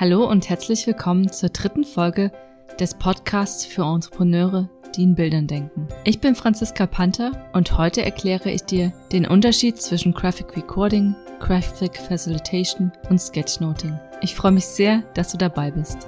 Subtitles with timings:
[0.00, 2.30] Hallo und herzlich willkommen zur dritten Folge
[2.78, 5.88] des Podcasts für Entrepreneure, die in Bildern denken.
[6.04, 11.96] Ich bin Franziska Panther und heute erkläre ich dir den Unterschied zwischen Graphic Recording, Graphic
[11.96, 13.98] Facilitation und Sketchnoting.
[14.20, 16.06] Ich freue mich sehr, dass du dabei bist.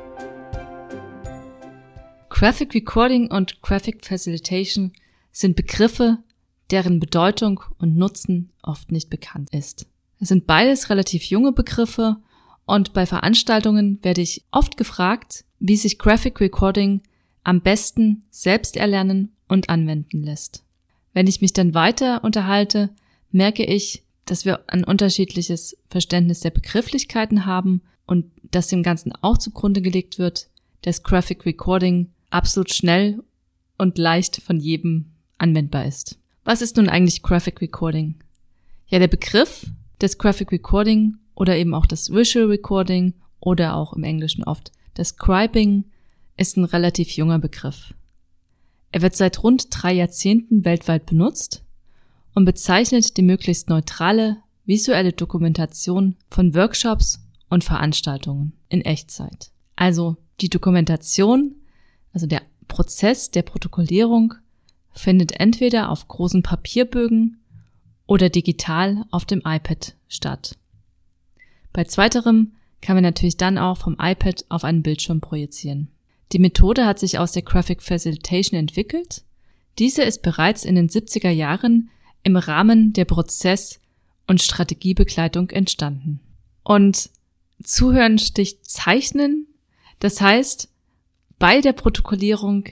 [2.28, 4.92] Graphic Recording und Graphic Facilitation
[5.32, 6.18] sind Begriffe,
[6.70, 9.88] deren Bedeutung und Nutzen oft nicht bekannt ist.
[10.20, 12.18] Es sind beides relativ junge Begriffe
[12.70, 17.02] und bei Veranstaltungen werde ich oft gefragt, wie sich Graphic Recording
[17.42, 20.62] am besten selbst erlernen und anwenden lässt.
[21.12, 22.90] Wenn ich mich dann weiter unterhalte,
[23.32, 29.38] merke ich, dass wir ein unterschiedliches Verständnis der Begrifflichkeiten haben und dass dem Ganzen auch
[29.38, 30.48] zugrunde gelegt wird,
[30.82, 33.22] dass Graphic Recording absolut schnell
[33.78, 35.06] und leicht von jedem
[35.38, 36.18] anwendbar ist.
[36.44, 38.14] Was ist nun eigentlich Graphic Recording?
[38.86, 39.66] Ja, der Begriff
[40.00, 45.10] des Graphic Recording oder eben auch das Visual Recording oder auch im Englischen oft das
[45.10, 45.84] Scribing
[46.36, 47.94] ist ein relativ junger Begriff.
[48.92, 51.64] Er wird seit rund drei Jahrzehnten weltweit benutzt
[52.34, 59.50] und bezeichnet die möglichst neutrale visuelle Dokumentation von Workshops und Veranstaltungen in Echtzeit.
[59.76, 61.54] Also die Dokumentation,
[62.12, 64.34] also der Prozess der Protokollierung
[64.92, 67.40] findet entweder auf großen Papierbögen
[68.06, 70.56] oder digital auf dem iPad statt.
[71.72, 75.88] Bei zweiterem kann man natürlich dann auch vom iPad auf einen Bildschirm projizieren.
[76.32, 79.24] Die Methode hat sich aus der Graphic Facilitation entwickelt.
[79.78, 81.90] Diese ist bereits in den 70er Jahren
[82.22, 83.80] im Rahmen der Prozess-
[84.26, 86.20] und Strategiebegleitung entstanden.
[86.62, 87.10] Und
[87.62, 89.46] Zuhören sticht Zeichnen.
[89.98, 90.68] Das heißt,
[91.38, 92.64] bei der Protokollierung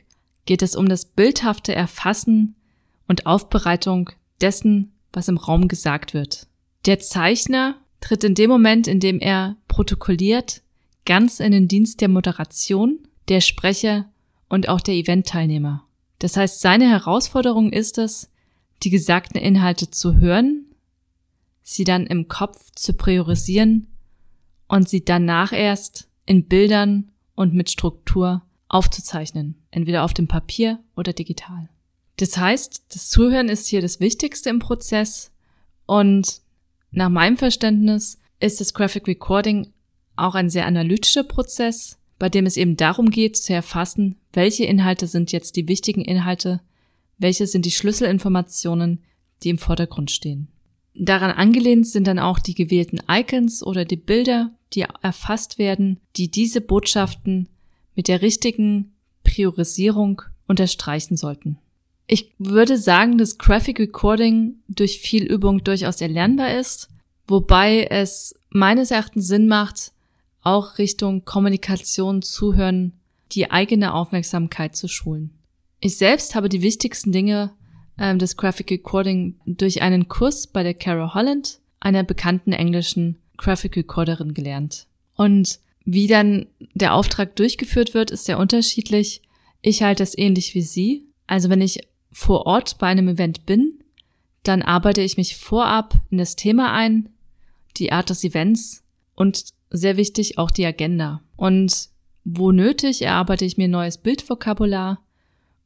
[0.47, 2.55] geht es um das bildhafte Erfassen
[3.07, 6.47] und Aufbereitung dessen, was im Raum gesagt wird.
[6.87, 10.63] Der Zeichner tritt in dem Moment, in dem er protokolliert,
[11.05, 14.11] ganz in den Dienst der Moderation, der Sprecher
[14.49, 15.87] und auch der Eventteilnehmer.
[16.19, 18.31] Das heißt, seine Herausforderung ist es,
[18.83, 20.67] die gesagten Inhalte zu hören,
[21.63, 23.89] sie dann im Kopf zu priorisieren
[24.69, 31.13] und sie danach erst in Bildern und mit Struktur aufzuzeichnen, entweder auf dem Papier oder
[31.13, 31.69] digital.
[32.17, 35.31] Das heißt, das Zuhören ist hier das Wichtigste im Prozess
[35.87, 36.43] und
[36.91, 39.73] nach meinem Verständnis ist das Graphic Recording
[40.17, 45.07] auch ein sehr analytischer Prozess, bei dem es eben darum geht zu erfassen, welche Inhalte
[45.07, 46.61] sind jetzt die wichtigen Inhalte,
[47.19, 49.01] welche sind die Schlüsselinformationen,
[49.43, 50.49] die im Vordergrund stehen.
[50.95, 56.31] Daran angelehnt sind dann auch die gewählten Icons oder die Bilder, die erfasst werden, die
[56.31, 57.49] diese Botschaften
[57.95, 61.59] mit der richtigen Priorisierung unterstreichen sollten.
[62.11, 66.89] Ich würde sagen, dass Graphic Recording durch viel Übung durchaus erlernbar ist,
[67.27, 69.93] wobei es meines Erachtens Sinn macht,
[70.41, 72.95] auch Richtung Kommunikation, Zuhören,
[73.33, 75.35] die eigene Aufmerksamkeit zu schulen.
[75.81, 77.53] Ich selbst habe die wichtigsten Dinge
[77.99, 83.77] äh, des Graphic Recording durch einen Kurs bei der Cara Holland, einer bekannten englischen Graphic
[83.77, 84.87] Recorderin, gelernt.
[85.15, 89.21] Und wie dann der Auftrag durchgeführt wird, ist sehr unterschiedlich.
[89.61, 91.05] Ich halte es ähnlich wie Sie.
[91.27, 91.81] Also wenn ich
[92.11, 93.83] vor Ort bei einem Event bin,
[94.43, 97.09] dann arbeite ich mich vorab in das Thema ein,
[97.77, 98.83] die Art des Events
[99.15, 101.23] und sehr wichtig auch die Agenda.
[101.37, 101.91] Und
[102.25, 105.03] wo nötig erarbeite ich mir neues Bildvokabular,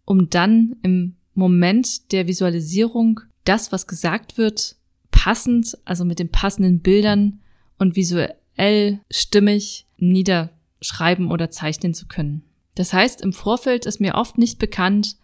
[0.04, 4.76] um dann im Moment der Visualisierung das, was gesagt wird,
[5.10, 7.40] passend, also mit den passenden Bildern
[7.78, 12.42] und visuell stimmig niederschreiben oder zeichnen zu können.
[12.74, 15.16] Das heißt, im Vorfeld ist mir oft nicht bekannt,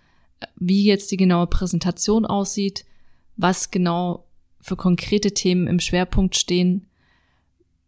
[0.57, 2.85] wie jetzt die genaue Präsentation aussieht,
[3.37, 4.27] was genau
[4.61, 6.87] für konkrete Themen im Schwerpunkt stehen,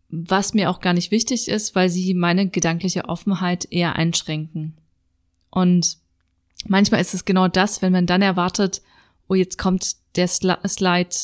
[0.08, 4.76] was mir auch gar nicht wichtig ist, weil sie meine gedankliche Offenheit eher einschränken.
[5.50, 5.98] Und
[6.66, 8.82] manchmal ist es genau das, wenn man dann erwartet,
[9.28, 11.16] oh, jetzt kommt der Slide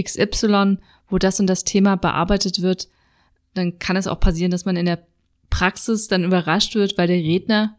[0.00, 2.88] XY, wo das und das Thema bearbeitet wird,
[3.54, 5.06] dann kann es auch passieren, dass man in der
[5.50, 7.76] Praxis dann überrascht wird, weil der Redner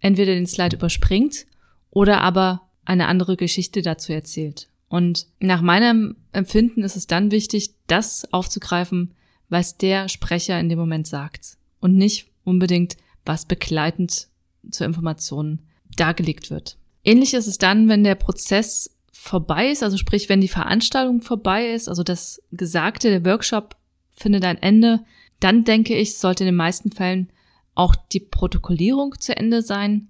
[0.00, 1.46] entweder den Slide überspringt
[1.90, 4.68] oder aber eine andere Geschichte dazu erzählt.
[4.88, 9.14] Und nach meinem Empfinden ist es dann wichtig, das aufzugreifen,
[9.48, 14.28] was der Sprecher in dem Moment sagt und nicht unbedingt, was begleitend
[14.70, 15.60] zur Information
[15.96, 16.78] dargelegt wird.
[17.04, 21.70] Ähnlich ist es dann, wenn der Prozess vorbei ist, also sprich, wenn die Veranstaltung vorbei
[21.72, 23.76] ist, also das Gesagte, der Workshop
[24.12, 25.04] findet ein Ende,
[25.40, 27.30] dann denke ich, sollte in den meisten Fällen
[27.74, 30.08] auch die Protokollierung zu Ende sein.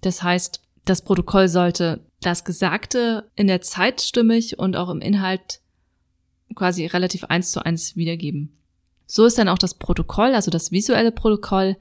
[0.00, 5.60] Das heißt, das Protokoll sollte das Gesagte in der Zeit stimmig und auch im Inhalt
[6.54, 8.58] quasi relativ eins zu eins wiedergeben.
[9.06, 11.76] So ist dann auch das Protokoll, also das visuelle Protokoll,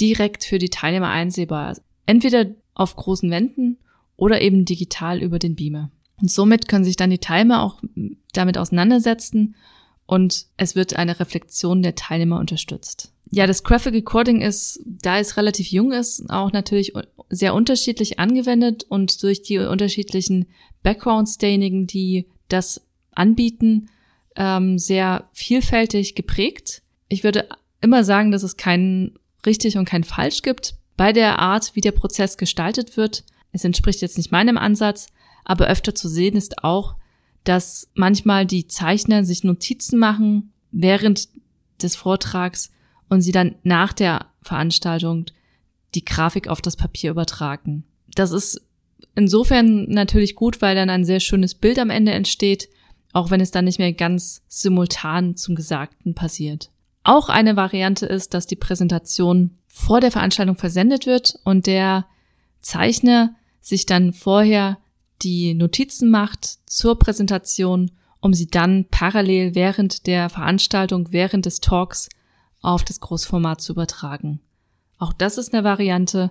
[0.00, 1.76] direkt für die Teilnehmer einsehbar.
[2.06, 3.78] Entweder auf großen Wänden
[4.16, 5.90] oder eben digital über den Beamer.
[6.20, 7.80] Und somit können sich dann die Teilnehmer auch
[8.32, 9.54] damit auseinandersetzen
[10.06, 13.13] und es wird eine Reflexion der Teilnehmer unterstützt.
[13.30, 16.92] Ja, das Graphic Recording ist, da es relativ jung ist, auch natürlich
[17.30, 20.46] sehr unterschiedlich angewendet und durch die unterschiedlichen
[20.82, 22.82] Background-Staining, die das
[23.12, 23.88] anbieten,
[24.36, 26.82] ähm, sehr vielfältig geprägt.
[27.08, 27.48] Ich würde
[27.80, 31.92] immer sagen, dass es kein richtig und kein falsch gibt bei der Art, wie der
[31.92, 33.24] Prozess gestaltet wird.
[33.52, 35.08] Es entspricht jetzt nicht meinem Ansatz,
[35.44, 36.96] aber öfter zu sehen ist auch,
[37.44, 41.28] dass manchmal die Zeichner sich Notizen machen während
[41.82, 42.70] des Vortrags
[43.08, 45.26] und sie dann nach der Veranstaltung
[45.94, 47.84] die Grafik auf das Papier übertragen.
[48.14, 48.60] Das ist
[49.14, 52.68] insofern natürlich gut, weil dann ein sehr schönes Bild am Ende entsteht,
[53.12, 56.70] auch wenn es dann nicht mehr ganz simultan zum Gesagten passiert.
[57.04, 62.06] Auch eine Variante ist, dass die Präsentation vor der Veranstaltung versendet wird und der
[62.60, 64.78] Zeichner sich dann vorher
[65.22, 67.90] die Notizen macht zur Präsentation,
[68.20, 72.08] um sie dann parallel während der Veranstaltung, während des Talks
[72.64, 74.40] auf das Großformat zu übertragen.
[74.98, 76.30] Auch das ist eine Variante.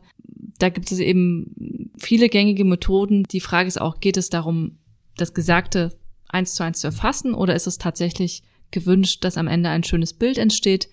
[0.57, 3.23] Da gibt es eben viele gängige Methoden.
[3.23, 4.77] Die Frage ist auch, geht es darum,
[5.17, 5.97] das Gesagte
[6.27, 10.13] eins zu eins zu erfassen oder ist es tatsächlich gewünscht, dass am Ende ein schönes
[10.13, 10.89] Bild entsteht,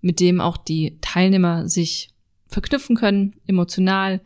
[0.00, 2.10] mit dem auch die Teilnehmer sich
[2.46, 4.20] verknüpfen können, emotional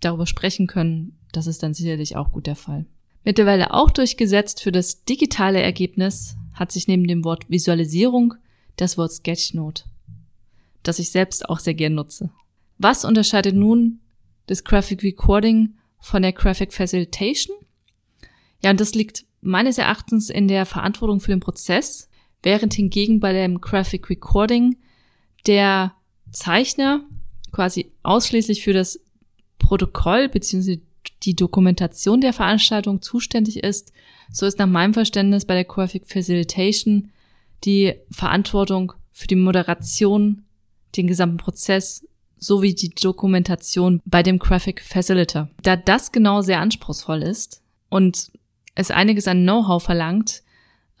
[0.00, 1.18] darüber sprechen können.
[1.32, 2.86] Das ist dann sicherlich auch gut der Fall.
[3.24, 8.34] Mittlerweile auch durchgesetzt für das digitale Ergebnis hat sich neben dem Wort Visualisierung
[8.76, 9.84] das Wort Sketchnote
[10.88, 12.30] das ich selbst auch sehr gern nutze.
[12.78, 14.00] Was unterscheidet nun
[14.46, 17.54] das Graphic Recording von der Graphic Facilitation?
[18.62, 22.08] Ja, und das liegt meines Erachtens in der Verantwortung für den Prozess,
[22.42, 24.76] während hingegen bei dem Graphic Recording
[25.46, 25.92] der
[26.30, 27.04] Zeichner
[27.52, 28.98] quasi ausschließlich für das
[29.58, 30.80] Protokoll bzw.
[31.22, 33.92] die Dokumentation der Veranstaltung zuständig ist,
[34.32, 37.10] so ist nach meinem Verständnis bei der Graphic Facilitation
[37.64, 40.44] die Verantwortung für die Moderation
[40.96, 42.06] den gesamten Prozess
[42.38, 45.50] sowie die Dokumentation bei dem Graphic Facilitator.
[45.62, 48.30] Da das genau sehr anspruchsvoll ist und
[48.74, 50.42] es einiges an Know-how verlangt,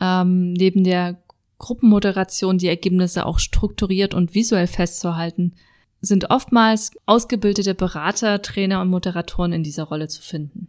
[0.00, 1.22] ähm, neben der
[1.58, 5.54] Gruppenmoderation die Ergebnisse auch strukturiert und visuell festzuhalten,
[6.00, 10.68] sind oftmals ausgebildete Berater, Trainer und Moderatoren in dieser Rolle zu finden.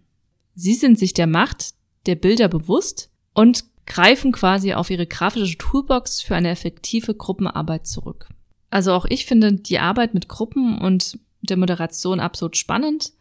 [0.55, 1.73] Sie sind sich der Macht
[2.05, 8.29] der Bilder bewusst und greifen quasi auf ihre grafische Toolbox für eine effektive Gruppenarbeit zurück.
[8.69, 13.13] Also auch ich finde die Arbeit mit Gruppen und der Moderation absolut spannend.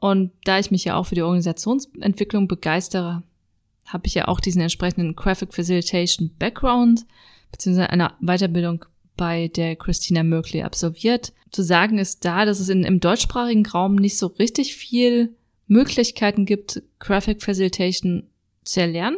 [0.00, 3.22] Und da ich mich ja auch für die Organisationsentwicklung begeistere,
[3.86, 7.06] habe ich ja auch diesen entsprechenden Graphic Facilitation Background
[7.52, 8.84] beziehungsweise eine Weiterbildung
[9.16, 11.32] bei der Christina Merkley absolviert.
[11.50, 15.34] Zu sagen ist da, dass es in, im deutschsprachigen Raum nicht so richtig viel
[15.68, 18.28] Möglichkeiten gibt, Graphic Facilitation
[18.64, 19.16] zu erlernen.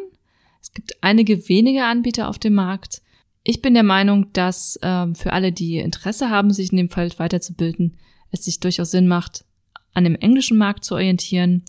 [0.62, 3.02] Es gibt einige wenige Anbieter auf dem Markt.
[3.50, 7.18] Ich bin der Meinung, dass ähm, für alle, die Interesse haben, sich in dem Feld
[7.18, 7.96] weiterzubilden,
[8.30, 9.46] es sich durchaus Sinn macht,
[9.94, 11.64] an dem englischen Markt zu orientieren.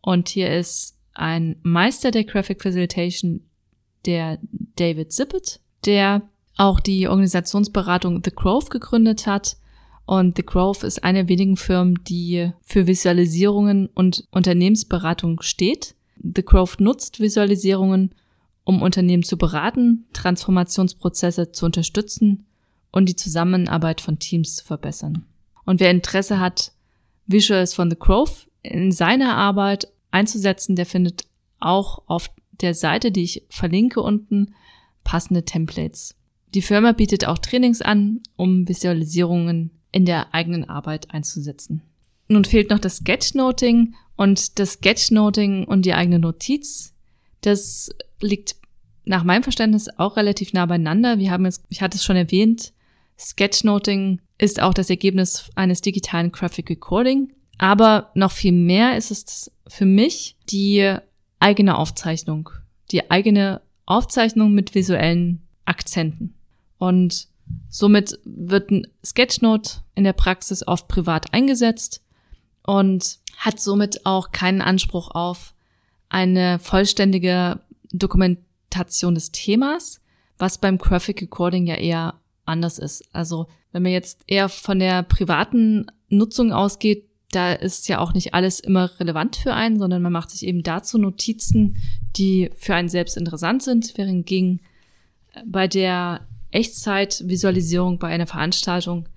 [0.00, 3.40] Und hier ist ein Meister der Graphic Facilitation,
[4.06, 4.38] der
[4.76, 6.22] David Zippet, der
[6.56, 9.56] auch die Organisationsberatung The Grove gegründet hat.
[10.06, 15.96] Und The Grove ist eine der wenigen Firmen, die für Visualisierungen und Unternehmensberatung steht.
[16.16, 18.14] The Grove nutzt Visualisierungen
[18.64, 22.46] um Unternehmen zu beraten, Transformationsprozesse zu unterstützen
[22.90, 25.26] und die Zusammenarbeit von Teams zu verbessern.
[25.64, 26.72] Und wer Interesse hat,
[27.26, 31.24] Visuals von The Grove in seiner Arbeit einzusetzen, der findet
[31.60, 32.30] auch auf
[32.60, 34.54] der Seite, die ich verlinke unten,
[35.02, 36.14] passende Templates.
[36.54, 41.82] Die Firma bietet auch Trainings an, um Visualisierungen in der eigenen Arbeit einzusetzen.
[42.28, 46.94] Nun fehlt noch das Sketchnoting und das Sketchnoting und die eigene Notiz
[47.44, 47.90] das
[48.24, 48.56] liegt
[49.04, 51.18] nach meinem Verständnis auch relativ nah beieinander.
[51.18, 52.72] Wir haben es, ich hatte es schon erwähnt,
[53.18, 57.32] Sketchnoting ist auch das Ergebnis eines digitalen Graphic Recording.
[57.58, 60.96] Aber noch viel mehr ist es für mich die
[61.38, 62.50] eigene Aufzeichnung.
[62.90, 66.34] Die eigene Aufzeichnung mit visuellen Akzenten.
[66.78, 67.28] Und
[67.68, 72.02] somit wird ein Sketchnote in der Praxis oft privat eingesetzt
[72.66, 75.54] und hat somit auch keinen Anspruch auf
[76.08, 77.60] eine vollständige
[77.98, 80.00] Dokumentation des Themas,
[80.38, 83.04] was beim Graphic Recording ja eher anders ist.
[83.12, 88.34] Also wenn man jetzt eher von der privaten Nutzung ausgeht, da ist ja auch nicht
[88.34, 91.76] alles immer relevant für einen, sondern man macht sich eben dazu Notizen,
[92.16, 94.60] die für einen selbst interessant sind, während gegen
[95.44, 99.08] bei der Echtzeitvisualisierung bei einer Veranstaltung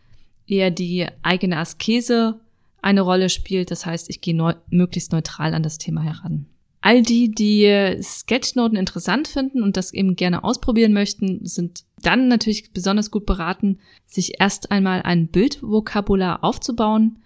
[0.48, 2.40] eher die eigene Askese
[2.82, 3.70] eine Rolle spielt.
[3.70, 6.48] Das heißt, ich gehe neu möglichst neutral an das Thema heran.
[6.82, 12.72] All die, die Sketchnoten interessant finden und das eben gerne ausprobieren möchten, sind dann natürlich
[12.72, 17.20] besonders gut beraten, sich erst einmal ein Bildvokabular aufzubauen.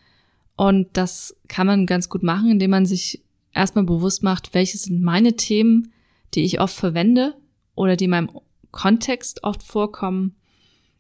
[0.55, 3.22] Und das kann man ganz gut machen, indem man sich
[3.53, 5.91] erstmal bewusst macht, welche sind meine Themen,
[6.34, 7.36] die ich oft verwende
[7.75, 8.29] oder die in meinem
[8.72, 10.36] Kontext oft vorkommen.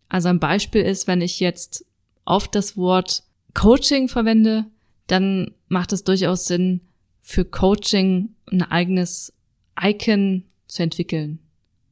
[0.09, 1.85] Also ein Beispiel ist, wenn ich jetzt
[2.25, 4.65] oft das Wort Coaching verwende,
[5.07, 6.81] dann macht es durchaus Sinn,
[7.21, 9.33] für Coaching ein eigenes
[9.79, 11.39] Icon zu entwickeln.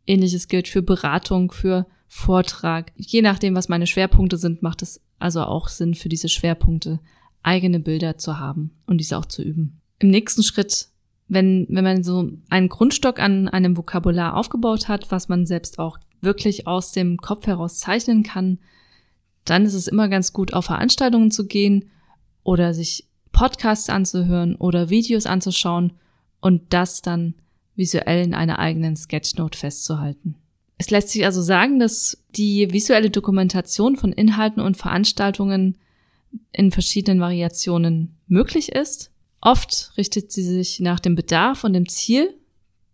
[0.05, 2.91] Ähnliches gilt für Beratung, für Vortrag.
[2.95, 7.00] Je nachdem, was meine Schwerpunkte sind, macht es also auch Sinn, für diese Schwerpunkte
[7.43, 9.79] eigene Bilder zu haben und diese auch zu üben.
[10.00, 10.88] Im nächsten Schritt,
[11.27, 16.00] wenn, wenn man so einen Grundstock an einem Vokabular aufgebaut hat, was man selbst auch
[16.21, 18.59] wirklich aus dem Kopf heraus zeichnen kann,
[19.45, 21.89] dann ist es immer ganz gut, auf Veranstaltungen zu gehen
[22.43, 23.09] oder sich
[23.39, 25.93] Podcasts anzuhören oder Videos anzuschauen
[26.41, 27.36] und das dann
[27.74, 30.36] visuell in einer eigenen Sketchnote festzuhalten.
[30.77, 35.77] Es lässt sich also sagen, dass die visuelle Dokumentation von Inhalten und Veranstaltungen
[36.51, 39.10] in verschiedenen Variationen möglich ist.
[39.39, 42.34] Oft richtet sie sich nach dem Bedarf und dem Ziel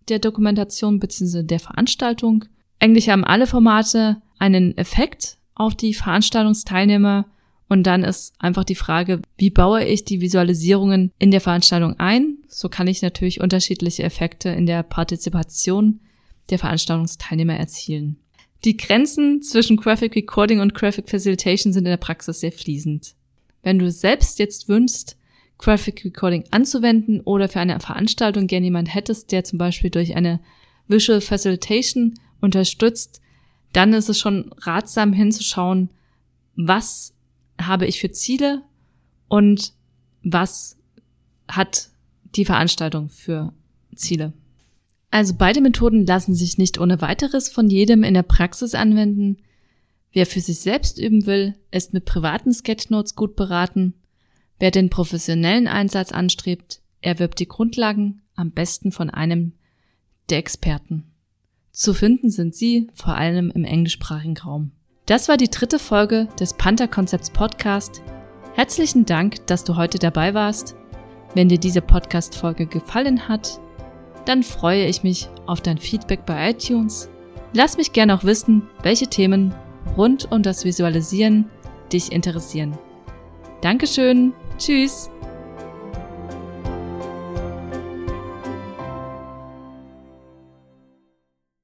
[0.10, 1.42] der Dokumentation bzw.
[1.42, 2.46] der Veranstaltung.
[2.78, 7.26] Eigentlich haben alle Formate einen Effekt auf die Veranstaltungsteilnehmer
[7.68, 12.38] und dann ist einfach die Frage, wie baue ich die Visualisierungen in der Veranstaltung ein?
[12.48, 16.00] So kann ich natürlich unterschiedliche Effekte in der Partizipation
[16.50, 18.18] der Veranstaltungsteilnehmer erzielen.
[18.66, 23.16] Die Grenzen zwischen Graphic Recording und Graphic Facilitation sind in der Praxis sehr fließend.
[23.64, 25.18] Wenn du selbst jetzt wünschst,
[25.58, 30.40] Graphic Recording anzuwenden oder für eine Veranstaltung gerne jemand hättest, der zum Beispiel durch eine
[30.88, 33.22] Visual Facilitation unterstützt,
[33.74, 35.90] dann ist es schon ratsam hinzuschauen,
[36.56, 37.15] was
[37.60, 38.64] habe ich für Ziele
[39.28, 39.74] und
[40.24, 40.78] was
[41.48, 41.90] hat
[42.36, 43.54] die Veranstaltung für
[43.96, 44.34] Ziele.
[45.12, 49.38] Also beide Methoden lassen sich nicht ohne weiteres von jedem in der Praxis anwenden.
[50.12, 53.94] Wer für sich selbst üben will, ist mit privaten Sketchnotes gut beraten.
[54.60, 59.54] Wer den professionellen Einsatz anstrebt, erwirbt die Grundlagen am besten von einem
[60.30, 61.04] der Experten.
[61.72, 64.72] Zu finden sind sie vor allem im englischsprachigen Raum.
[65.06, 68.02] Das war die dritte Folge des Panther Konzepts Podcast.
[68.56, 70.76] Herzlichen Dank, dass du heute dabei warst.
[71.36, 73.60] Wenn dir diese Podcast-Folge gefallen hat,
[74.26, 77.08] dann freue ich mich auf dein Feedback bei iTunes.
[77.54, 79.54] Lass mich gerne auch wissen, welche Themen
[79.96, 81.52] rund um das Visualisieren
[81.94, 82.76] dich interessieren.
[83.62, 84.34] Dankeschön.
[84.58, 85.12] Tschüss.